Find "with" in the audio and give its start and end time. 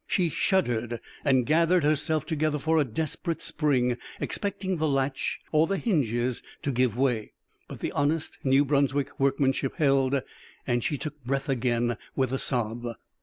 12.15-12.31